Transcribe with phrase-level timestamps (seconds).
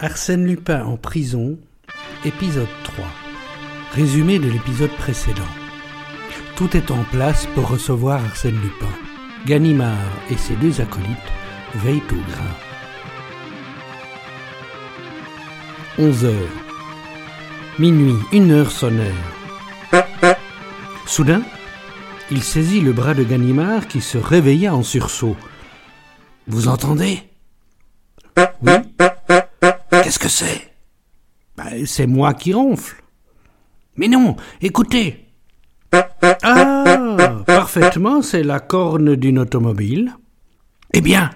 [0.00, 1.58] Arsène Lupin en prison,
[2.24, 3.04] épisode 3.
[3.94, 5.42] Résumé de l'épisode précédent.
[6.54, 8.92] Tout est en place pour recevoir Arsène Lupin.
[9.44, 9.98] Ganimard
[10.30, 11.08] et ses deux acolytes
[11.74, 12.54] veillent au grain.
[15.98, 16.32] 11 heures.
[17.80, 19.12] Minuit, une heure sonnèrent.
[21.06, 21.42] Soudain,
[22.30, 25.36] il saisit le bras de Ganimard qui se réveilla en sursaut.
[26.46, 27.18] Vous entendez?
[28.62, 28.72] Oui.
[30.08, 30.70] Qu'est-ce que c'est?
[31.58, 33.04] Ben, C'est moi qui ronfle.
[33.96, 35.26] Mais non, écoutez.
[35.92, 40.14] Ah, parfaitement, c'est la corne d'une automobile.
[40.94, 41.28] Eh bien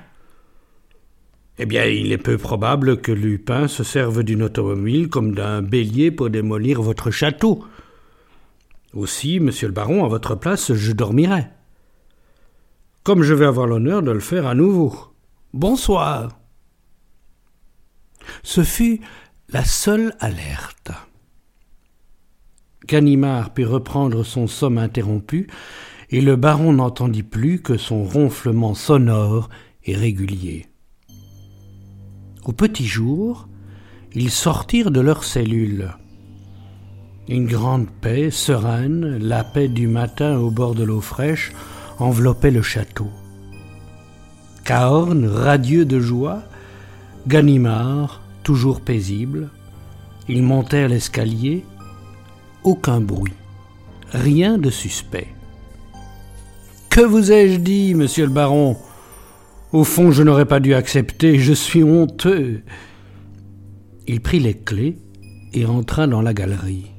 [1.58, 6.10] Eh bien, il est peu probable que Lupin se serve d'une automobile comme d'un bélier
[6.10, 7.66] pour démolir votre château.
[8.94, 11.44] Aussi, monsieur le baron, à votre place, je dormirai.
[13.02, 14.96] Comme je vais avoir l'honneur de le faire à nouveau.
[15.52, 16.30] Bonsoir.
[18.42, 19.00] Ce fut
[19.48, 20.92] la seule alerte.
[22.86, 25.48] Ganimard put reprendre son somme interrompu,
[26.10, 29.48] et le baron n'entendit plus que son ronflement sonore
[29.84, 30.66] et régulier.
[32.44, 33.48] Au petit jour,
[34.14, 35.92] ils sortirent de leur cellule.
[37.28, 41.52] Une grande paix sereine, la paix du matin au bord de l'eau fraîche,
[41.98, 43.08] enveloppait le château.
[44.64, 46.42] Cahorn, radieux de joie,
[47.28, 49.50] Ganimard, toujours paisible,
[50.28, 51.64] ils montèrent l'escalier,
[52.64, 53.32] aucun bruit,
[54.10, 55.28] rien de suspect.
[56.90, 58.76] Que vous ai-je dit, monsieur le baron?
[59.72, 62.62] Au fond, je n'aurais pas dû accepter, je suis honteux.
[64.06, 64.98] Il prit les clés
[65.54, 66.90] et entra dans la galerie.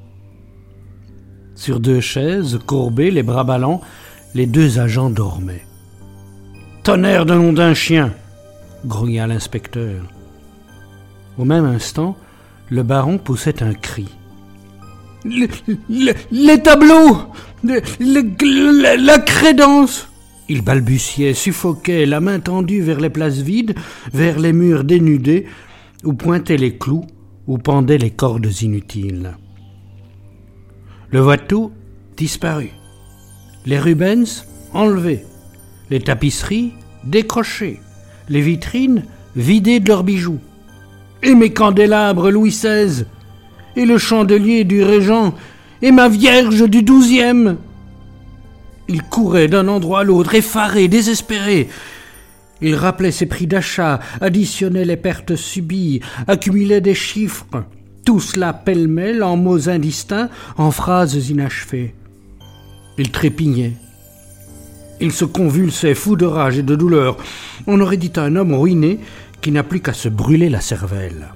[1.54, 3.82] Sur deux chaises, courbées, les bras ballants,
[4.34, 5.66] les deux agents dormaient.
[6.82, 8.14] Tonnerre de nom d'un chien
[8.84, 10.02] grogna l'inspecteur.
[11.38, 12.16] Au même instant,
[12.70, 14.08] le baron poussait un cri.
[15.24, 15.48] Le-
[15.88, 17.16] le- les tableaux
[17.62, 20.08] le- le- La crédence
[20.50, 23.74] Il balbutiait, suffoquait, la main tendue vers les places vides,
[24.12, 25.46] vers les murs dénudés,
[26.04, 27.06] où pointaient les clous,
[27.46, 29.32] où pendaient les cordes inutiles.
[31.10, 31.72] Le Watteau
[32.18, 32.72] disparut.
[33.64, 34.44] Les Rubens
[34.74, 35.24] enlevés.
[35.88, 36.74] Les tapisseries
[37.04, 37.80] décrochées.
[38.28, 39.04] Les vitrines
[39.36, 40.40] vidées de leurs bijoux.
[41.22, 43.04] Et mes candélabres Louis XVI.
[43.76, 45.34] Et le chandelier du Régent.
[45.82, 47.56] Et ma Vierge du douzième.
[48.88, 51.68] Il courait d'un endroit à l'autre, effaré, désespéré.
[52.60, 57.64] Il rappelait ses prix d'achat, additionnait les pertes subies, accumulait des chiffres,
[58.04, 61.94] tout cela pêle-mêle en mots indistincts, en phrases inachevées.
[62.96, 63.72] Il trépignait.
[65.00, 67.16] Il se convulsait, fou de rage et de douleur.
[67.66, 69.00] On aurait dit un homme ruiné
[69.40, 71.34] qui n'a plus qu'à se brûler la cervelle.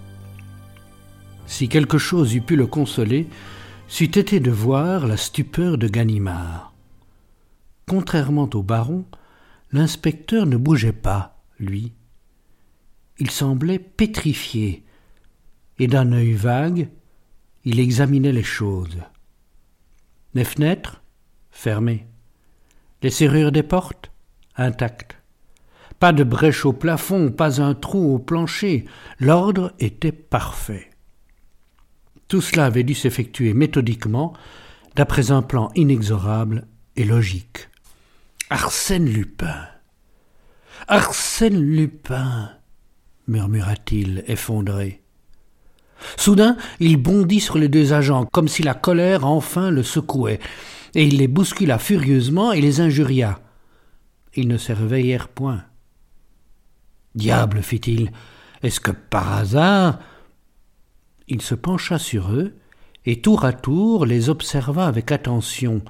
[1.46, 3.26] Si quelque chose eût pu le consoler,
[3.88, 6.72] c'eût été de voir la stupeur de Ganimard.
[7.86, 9.06] Contrairement au baron,
[9.72, 11.94] l'inspecteur ne bougeait pas, lui.
[13.19, 14.84] Il semblait pétrifié,
[15.78, 16.88] et d'un œil vague,
[17.64, 18.98] il examinait les choses.
[20.34, 21.02] Les fenêtres
[21.50, 22.06] fermées,
[23.03, 24.10] les serrures des portes
[24.56, 25.16] intactes.
[25.98, 28.84] Pas de brèche au plafond, pas un trou au plancher,
[29.19, 30.91] l'ordre était parfait.
[32.28, 34.34] Tout cela avait dû s'effectuer méthodiquement,
[34.94, 36.66] d'après un plan inexorable
[36.97, 37.69] et logique.
[38.50, 39.66] Arsène Lupin.
[40.88, 42.50] Arsène Lupin,
[43.26, 45.03] murmura-t-il, effondré.
[46.16, 50.38] Soudain, il bondit sur les deux agents, comme si la colère enfin le secouait,
[50.94, 53.41] et il les bouscula furieusement et les injuria.
[54.34, 55.65] Ils ne se réveillèrent point.
[57.15, 58.12] Diable, fit-il,
[58.62, 59.99] est-ce que par hasard
[61.26, 62.54] Il se pencha sur eux,
[63.04, 65.82] et tour à tour les observa avec attention.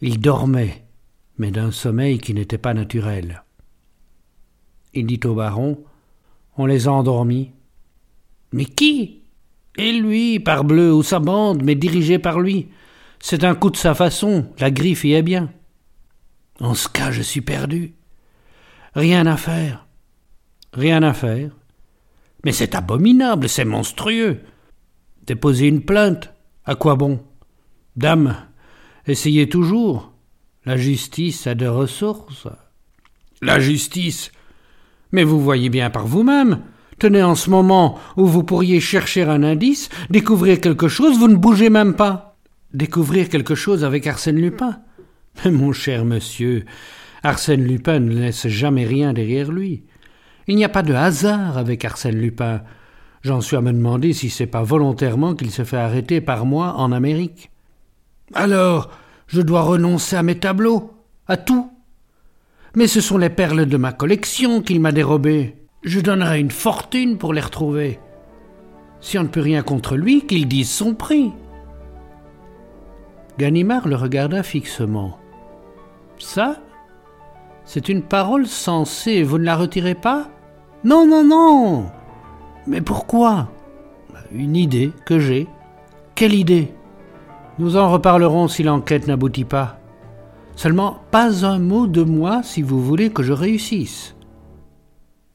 [0.00, 0.84] Ils dormaient,
[1.36, 3.44] mais d'un sommeil qui n'était pas naturel.
[4.94, 5.84] Il dit au baron
[6.56, 7.52] On les a endormis.
[8.52, 9.22] Mais qui?
[9.76, 12.68] Et lui, parbleu, ou sa bande, mais dirigée par lui.
[13.20, 15.50] C'est un coup de sa façon, la griffe y est bien.
[16.60, 17.94] En ce cas, je suis perdu.
[18.94, 19.86] Rien à faire.
[20.72, 21.50] Rien à faire.
[22.44, 24.40] Mais c'est abominable, c'est monstrueux.
[25.26, 26.32] Déposer une plainte,
[26.64, 27.20] à quoi bon?
[27.96, 28.36] Dame,
[29.06, 30.12] essayez toujours.
[30.64, 32.48] La justice a des ressources.
[33.40, 34.32] La justice
[35.12, 36.62] Mais vous voyez bien par vous-même.
[36.98, 41.36] Tenez en ce moment où vous pourriez chercher un indice, découvrir quelque chose, vous ne
[41.36, 42.27] bougez même pas.
[42.74, 44.80] Découvrir quelque chose avec Arsène Lupin
[45.44, 46.64] Mais mon cher monsieur,
[47.22, 49.84] Arsène Lupin ne laisse jamais rien derrière lui.
[50.46, 52.62] Il n'y a pas de hasard avec Arsène Lupin.
[53.22, 56.74] J'en suis à me demander si c'est pas volontairement qu'il se fait arrêter par moi
[56.76, 57.50] en Amérique.
[58.34, 58.90] Alors,
[59.26, 60.92] je dois renoncer à mes tableaux,
[61.26, 61.70] à tout.
[62.74, 65.56] Mais ce sont les perles de ma collection qu'il m'a dérobées.
[65.84, 67.98] Je donnerai une fortune pour les retrouver.
[69.00, 71.32] Si on ne peut rien contre lui, qu'il dise son prix.
[73.38, 75.16] Ganimard le regarda fixement.
[76.18, 76.56] Ça
[77.64, 80.28] C'est une parole sensée, vous ne la retirez pas?
[80.82, 81.86] Non, non, non
[82.66, 83.48] Mais pourquoi?
[84.32, 85.46] Une idée que j'ai.
[86.16, 86.74] Quelle idée?
[87.60, 89.78] Nous en reparlerons si l'enquête n'aboutit pas.
[90.56, 94.16] Seulement, pas un mot de moi si vous voulez que je réussisse.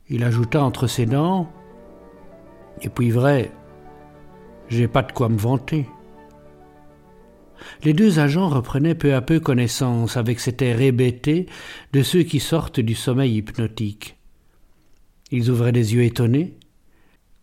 [0.10, 1.48] Il ajouta entre ses dents
[2.82, 3.52] Et puis vrai,
[4.68, 5.88] j'ai pas de quoi me vanter.
[7.84, 11.48] Les deux agents reprenaient peu à peu connaissance avec cet air hébété
[11.92, 14.18] de ceux qui sortent du sommeil hypnotique.
[15.32, 16.58] Ils ouvraient des yeux étonnés.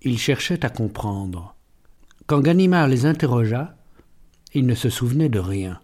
[0.03, 1.57] Ils cherchaient à comprendre.
[2.27, 3.77] Quand Ganimard les interrogea,
[4.55, 5.81] ils ne se souvenaient de rien.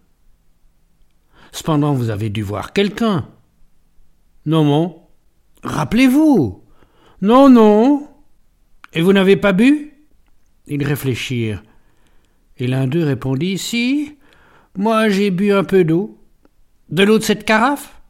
[1.51, 3.27] Cependant, vous avez dû voir quelqu'un.
[4.45, 5.01] Non, non.
[5.63, 6.63] Rappelez-vous.
[7.21, 8.07] Non, non.
[8.93, 9.93] Et vous n'avez pas bu?
[10.67, 11.63] Ils réfléchirent.
[12.57, 14.16] Et l'un d'eux répondit Si,
[14.77, 16.17] moi j'ai bu un peu d'eau.
[16.89, 18.01] De l'eau de cette carafe?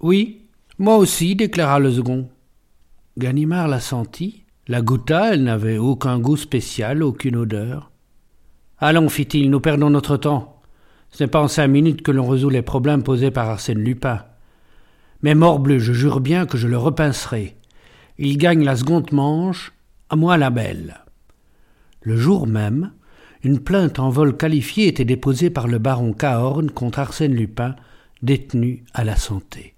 [0.00, 0.48] Oui,
[0.78, 2.28] moi aussi, déclara le second.
[3.18, 7.90] Ganimard la sentit, la goûta, elle n'avait aucun goût spécial, aucune odeur.
[8.78, 10.62] Allons, fit-il, nous perdons notre temps.
[11.10, 14.24] Ce n'est pas en cinq minutes que l'on résout les problèmes posés par Arsène Lupin.
[15.22, 17.56] Mais morbleu, je jure bien que je le repincerai.
[18.18, 19.72] Il gagne la seconde manche,
[20.10, 20.98] à moi la belle.
[22.02, 22.92] Le jour même,
[23.44, 27.76] une plainte en vol qualifié était déposée par le baron Cahorn contre Arsène Lupin,
[28.22, 29.74] détenu à la santé.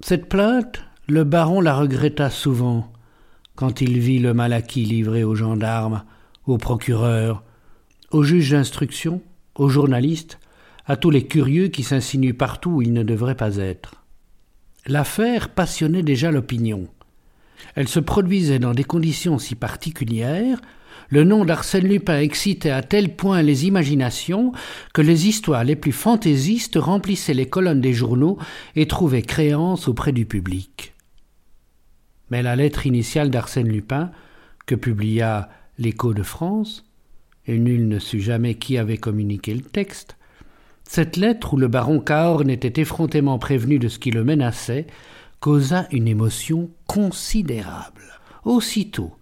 [0.00, 2.92] Cette plainte, le baron la regretta souvent
[3.56, 6.04] quand il vit le mal acquis livré aux gendarmes,
[6.46, 7.44] aux procureurs,
[8.10, 9.22] aux juges d'instruction,
[9.54, 10.38] aux journalistes,
[10.86, 14.04] à tous les curieux qui s'insinuent partout où ils ne devraient pas être.
[14.86, 16.88] L'affaire passionnait déjà l'opinion.
[17.74, 20.60] Elle se produisait dans des conditions si particulières
[21.08, 24.52] le nom d'Arsène Lupin excitait à tel point les imaginations
[24.92, 28.38] que les histoires les plus fantaisistes remplissaient les colonnes des journaux
[28.76, 30.94] et trouvaient créance auprès du public.
[32.30, 34.10] Mais la lettre initiale d'Arsène Lupin,
[34.66, 36.84] que publia l'Écho de France,
[37.46, 40.16] et nul ne sut jamais qui avait communiqué le texte,
[40.88, 44.86] cette lettre où le baron Cahorn était effrontément prévenu de ce qui le menaçait,
[45.40, 48.20] causa une émotion considérable.
[48.44, 49.12] Aussitôt,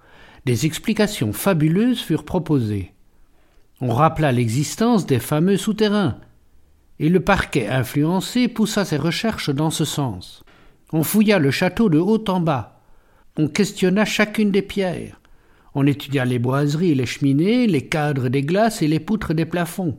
[0.44, 2.92] des explications fabuleuses furent proposées.
[3.80, 6.18] On rappela l'existence des fameux souterrains,
[6.98, 10.44] et le parquet influencé poussa ses recherches dans ce sens.
[10.92, 12.80] On fouilla le château de haut en bas.
[13.36, 15.20] On questionna chacune des pierres.
[15.74, 19.46] On étudia les boiseries et les cheminées, les cadres des glaces et les poutres des
[19.46, 19.96] plafonds.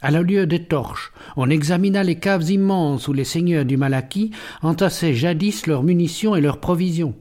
[0.00, 4.30] À la lieu des torches, on examina les caves immenses où les seigneurs du Malaquis
[4.62, 7.14] entassaient jadis leurs munitions et leurs provisions.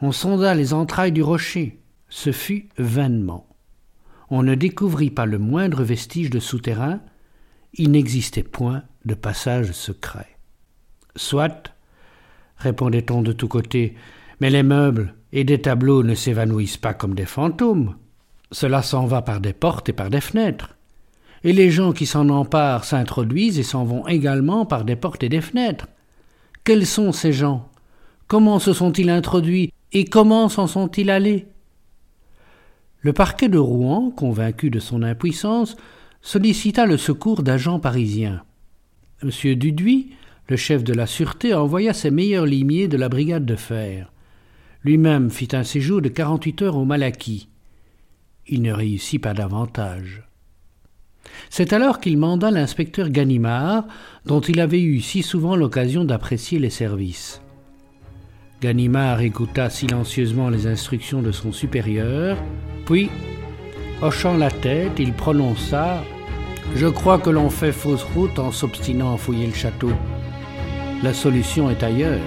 [0.00, 1.80] On sonda les entrailles du rocher.
[2.08, 3.46] Ce fut vainement.
[4.30, 7.00] On ne découvrit pas le moindre vestige de souterrain.
[7.74, 10.38] Il n'existait point de passage secret.
[11.14, 11.72] Soit,
[12.56, 13.94] répondait-on de tous côtés,
[14.40, 17.96] mais les meubles et des tableaux ne s'évanouissent pas comme des fantômes.
[18.52, 20.76] Cela s'en va par des portes et par des fenêtres.
[21.44, 25.28] Et les gens qui s'en emparent s'introduisent et s'en vont également par des portes et
[25.28, 25.88] des fenêtres.
[26.64, 27.68] Quels sont ces gens?
[28.26, 29.72] Comment se sont-ils introduits?
[29.98, 31.46] Et comment s'en sont-ils allés?
[33.00, 35.74] Le parquet de Rouen, convaincu de son impuissance,
[36.20, 38.42] sollicita le secours d'agents parisiens.
[39.22, 39.30] M.
[39.54, 40.10] Duduy,
[40.50, 44.12] le chef de la sûreté, envoya ses meilleurs limiers de la brigade de fer.
[44.84, 47.48] Lui-même fit un séjour de quarante-huit heures au Malaquis.
[48.46, 50.24] Il ne réussit pas davantage.
[51.48, 53.86] C'est alors qu'il manda l'inspecteur Ganimard,
[54.26, 57.40] dont il avait eu si souvent l'occasion d'apprécier les services.
[58.62, 62.38] Ganimard écouta silencieusement les instructions de son supérieur,
[62.86, 63.10] puis,
[64.00, 66.02] hochant la tête, il prononça
[66.74, 69.92] Je crois que l'on fait fausse route en s'obstinant à fouiller le château.
[71.02, 72.20] La solution est ailleurs.